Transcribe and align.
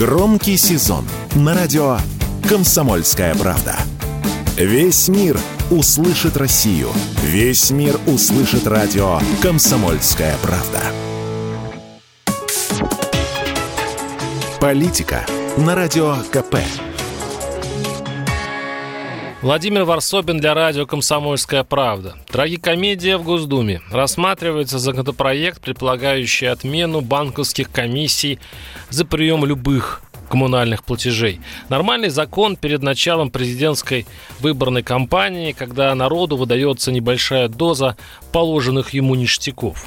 Громкий 0.00 0.56
сезон 0.56 1.04
на 1.34 1.54
радио 1.54 1.98
«Комсомольская 2.48 3.34
правда». 3.34 3.76
Весь 4.56 5.08
мир 5.08 5.38
услышит 5.70 6.38
Россию. 6.38 6.88
Весь 7.22 7.70
мир 7.70 8.00
услышит 8.06 8.66
радио 8.66 9.20
«Комсомольская 9.42 10.34
правда». 10.40 10.80
Политика 14.58 15.26
на 15.58 15.74
радио 15.74 16.16
КП. 16.32 16.56
Владимир 19.42 19.84
Варсобин 19.84 20.36
для 20.38 20.52
радио 20.52 20.84
«Комсомольская 20.84 21.64
правда». 21.64 22.14
Трагикомедия 22.30 23.16
в 23.16 23.24
Госдуме. 23.24 23.80
Рассматривается 23.90 24.78
законопроект, 24.78 25.62
предполагающий 25.62 26.44
отмену 26.44 27.00
банковских 27.00 27.70
комиссий 27.70 28.38
за 28.90 29.06
прием 29.06 29.46
любых 29.46 30.02
коммунальных 30.28 30.84
платежей. 30.84 31.40
Нормальный 31.70 32.10
закон 32.10 32.54
перед 32.54 32.82
началом 32.82 33.30
президентской 33.30 34.06
выборной 34.40 34.82
кампании, 34.82 35.52
когда 35.52 35.94
народу 35.94 36.36
выдается 36.36 36.92
небольшая 36.92 37.48
доза 37.48 37.96
положенных 38.32 38.90
ему 38.90 39.14
ништяков. 39.14 39.86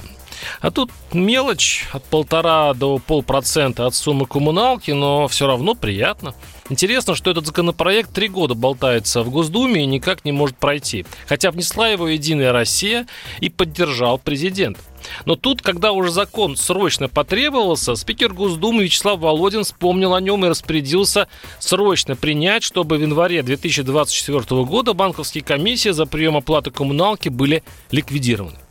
А 0.62 0.72
тут 0.72 0.92
мелочь 1.14 1.88
от 1.92 2.04
полтора 2.04 2.74
до 2.74 3.00
полпроцента 3.00 3.86
от 3.86 3.96
суммы 3.96 4.26
коммуналки, 4.26 4.92
но 4.92 5.28
все 5.28 5.48
равно 5.48 5.76
приятно. 5.76 6.34
Интересно, 6.70 7.14
что 7.16 7.32
этот 7.32 7.46
законопроект 7.46 8.14
три 8.14 8.30
года 8.30 8.54
болтается 8.54 9.22
в 9.24 9.30
Госдуме 9.30 9.84
и 9.84 9.86
никак 9.86 10.24
не 10.24 10.32
может 10.32 10.58
пройти. 10.58 11.06
Хотя 11.28 11.52
внесла 11.52 11.90
его 11.90 12.08
«Единая 12.08 12.52
Россия» 12.52 13.06
и 13.42 13.50
поддержал 13.50 14.18
президент. 14.18 14.78
Но 15.26 15.36
тут, 15.36 15.62
когда 15.62 15.92
уже 15.92 16.12
закон 16.12 16.55
срочно 16.55 17.10
потребовался, 17.10 17.96
спикер 17.96 18.34
Госдумы 18.34 18.84
Вячеслав 18.84 19.20
Володин 19.20 19.66
вспомнил 19.66 20.14
о 20.14 20.22
нем 20.22 20.46
и 20.46 20.50
распорядился 20.50 21.28
срочно 21.60 22.16
принять, 22.16 22.64
чтобы 22.64 22.98
в 22.98 23.02
январе 23.02 23.44
2024 23.44 24.63
года 24.63 24.94
банковские 24.94 25.44
комиссии 25.44 25.90
за 25.90 26.05
прием 26.05 26.38
оплаты 26.38 26.72
коммуналки 26.72 27.28
были 27.30 27.63
ликвидированы. 27.91 28.63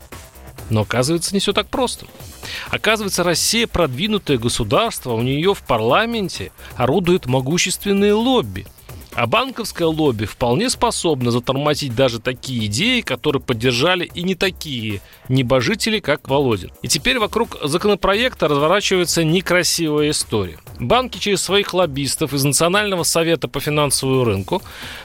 Но 0.73 0.81
оказывается, 0.81 1.35
не 1.35 1.39
все 1.39 1.53
так 1.53 1.67
просто. 1.67 2.07
Оказывается, 2.71 3.23
Россия 3.23 3.67
продвинутое 3.67 4.39
государство, 4.39 5.13
у 5.13 5.21
нее 5.21 5.53
в 5.53 5.61
парламенте 5.61 6.51
орудует 6.75 7.27
могущественные 7.27 8.13
лобби– 8.13 8.65
а 9.15 9.27
банковское 9.27 9.87
лобби 9.87 10.25
вполне 10.25 10.69
способно 10.69 11.31
затормозить 11.31 11.95
даже 11.95 12.19
такие 12.19 12.65
идеи, 12.65 13.01
которые 13.01 13.41
поддержали 13.41 14.09
и 14.13 14.23
не 14.23 14.35
такие 14.35 15.01
небожители, 15.29 15.99
как 15.99 16.27
Володин. 16.27 16.71
И 16.81 16.87
теперь 16.87 17.19
вокруг 17.19 17.57
законопроекта 17.63 18.47
разворачивается 18.47 19.23
некрасивая 19.23 20.09
история. 20.09 20.57
Банки 20.83 21.17
через 21.17 21.41
своих 21.41 21.73
лоббистов 21.73 22.33
из 22.33 22.43
Национального 22.43 23.03
совета 23.03 23.47
по 23.47 23.61
финансовому 23.61 24.25
рынку 24.25 24.61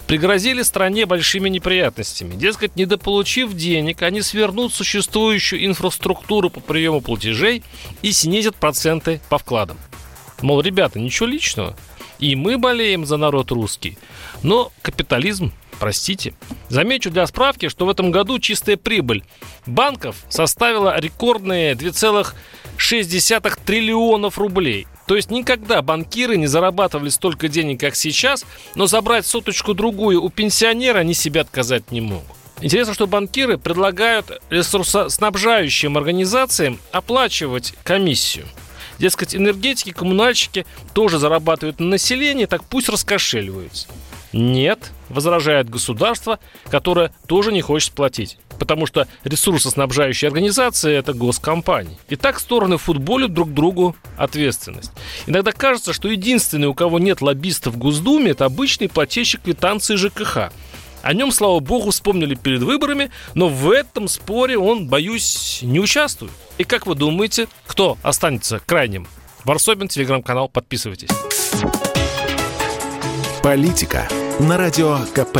пригрозили 0.08 0.62
стране 0.62 1.06
большими 1.06 1.48
неприятностями. 1.48 2.34
Дескать, 2.34 2.74
недополучив 2.74 3.52
денег, 3.54 4.02
они 4.02 4.22
свернут 4.22 4.74
существующую 4.74 5.64
инфраструктуру 5.64 6.50
по 6.50 6.58
приему 6.58 7.00
платежей 7.00 7.62
и 8.02 8.10
снизят 8.10 8.56
проценты 8.56 9.20
по 9.28 9.38
вкладам. 9.38 9.78
Мол, 10.42 10.60
ребята, 10.62 10.98
ничего 10.98 11.26
личного. 11.26 11.76
И 12.18 12.34
мы 12.34 12.58
болеем 12.58 13.06
за 13.06 13.16
народ 13.16 13.52
русский. 13.52 13.98
Но 14.42 14.72
капитализм, 14.82 15.52
простите. 15.78 16.34
Замечу 16.68 17.10
для 17.10 17.24
справки, 17.28 17.68
что 17.68 17.86
в 17.86 17.90
этом 17.90 18.10
году 18.10 18.40
чистая 18.40 18.76
прибыль 18.76 19.22
банков 19.64 20.16
составила 20.28 20.98
рекордные 20.98 21.74
2,6 21.74 23.60
триллионов 23.64 24.38
рублей. 24.38 24.88
То 25.08 25.16
есть 25.16 25.30
никогда 25.30 25.80
банкиры 25.80 26.36
не 26.36 26.46
зарабатывали 26.46 27.08
столько 27.08 27.48
денег, 27.48 27.80
как 27.80 27.96
сейчас, 27.96 28.44
но 28.74 28.86
забрать 28.86 29.24
соточку-другую 29.26 30.22
у 30.22 30.28
пенсионера 30.28 30.98
они 30.98 31.14
себе 31.14 31.40
отказать 31.40 31.90
не 31.90 32.02
могут. 32.02 32.36
Интересно, 32.60 32.92
что 32.92 33.06
банкиры 33.06 33.56
предлагают 33.56 34.42
ресурсоснабжающим 34.50 35.96
организациям 35.96 36.78
оплачивать 36.92 37.72
комиссию. 37.84 38.46
Дескать, 38.98 39.34
энергетики, 39.34 39.92
коммунальщики 39.92 40.66
тоже 40.92 41.18
зарабатывают 41.18 41.80
на 41.80 41.86
населении, 41.86 42.44
так 42.44 42.62
пусть 42.64 42.90
раскошеливаются. 42.90 43.88
Нет, 44.34 44.90
возражает 45.08 45.70
государство, 45.70 46.38
которое 46.68 47.12
тоже 47.26 47.50
не 47.50 47.62
хочет 47.62 47.92
платить. 47.92 48.36
Потому 48.68 48.84
что 48.84 49.08
ресурсоснабжающие 49.24 50.28
организации– 50.28 50.92
это 50.94 51.14
госкомпании. 51.14 51.96
И 52.10 52.16
так 52.16 52.38
стороны 52.38 52.76
футболят 52.76 53.32
друг 53.32 53.54
другу 53.54 53.96
ответственность. 54.18 54.92
Иногда 55.26 55.52
кажется, 55.52 55.94
что 55.94 56.08
единственный, 56.08 56.68
у 56.68 56.74
кого 56.74 56.98
нет 56.98 57.22
лоббистов 57.22 57.74
в 57.74 57.78
Госдуме, 57.78 58.32
это 58.32 58.44
обычный 58.44 58.90
плательщик 58.90 59.40
квитанции 59.40 59.96
ЖКХ. 59.96 60.52
О 61.00 61.14
нем, 61.14 61.32
слава 61.32 61.60
богу, 61.60 61.92
вспомнили 61.92 62.34
перед 62.34 62.62
выборами, 62.62 63.10
но 63.32 63.48
в 63.48 63.70
этом 63.70 64.06
споре 64.06 64.58
он, 64.58 64.86
боюсь, 64.86 65.60
не 65.62 65.80
участвует. 65.80 66.32
И 66.58 66.64
как 66.64 66.86
вы 66.86 66.94
думаете, 66.94 67.48
кто 67.66 67.96
останется 68.02 68.60
крайним? 68.66 69.08
Варсобин, 69.44 69.88
телеграм-канал, 69.88 70.50
подписывайтесь. 70.50 71.08
Политика 73.42 74.06
на 74.40 74.58
радио 74.58 74.98
КП. 75.14 75.38